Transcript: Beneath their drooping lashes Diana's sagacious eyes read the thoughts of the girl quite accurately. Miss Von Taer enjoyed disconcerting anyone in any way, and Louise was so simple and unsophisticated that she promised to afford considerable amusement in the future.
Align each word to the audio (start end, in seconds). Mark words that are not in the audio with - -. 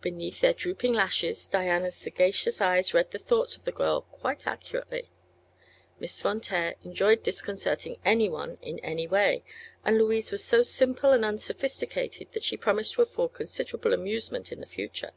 Beneath 0.00 0.38
their 0.40 0.52
drooping 0.54 0.92
lashes 0.92 1.48
Diana's 1.48 1.96
sagacious 1.96 2.60
eyes 2.60 2.94
read 2.94 3.10
the 3.10 3.18
thoughts 3.18 3.56
of 3.56 3.64
the 3.64 3.72
girl 3.72 4.02
quite 4.02 4.46
accurately. 4.46 5.10
Miss 5.98 6.20
Von 6.20 6.40
Taer 6.40 6.76
enjoyed 6.84 7.24
disconcerting 7.24 7.98
anyone 8.04 8.58
in 8.62 8.78
any 8.84 9.08
way, 9.08 9.42
and 9.84 9.98
Louise 9.98 10.30
was 10.30 10.44
so 10.44 10.62
simple 10.62 11.10
and 11.10 11.24
unsophisticated 11.24 12.30
that 12.34 12.44
she 12.44 12.56
promised 12.56 12.92
to 12.92 13.02
afford 13.02 13.32
considerable 13.32 13.92
amusement 13.92 14.52
in 14.52 14.60
the 14.60 14.66
future. 14.68 15.10